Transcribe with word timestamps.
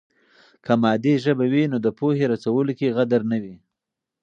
که 0.65 0.73
مادي 0.81 1.13
ژبه 1.23 1.45
وي 1.53 1.63
نو 1.71 1.77
د 1.85 1.87
پوهې 1.99 2.25
رسولو 2.33 2.71
کې 2.79 2.93
غدر 2.97 3.21
نه 3.31 3.37
وي. 3.43 3.55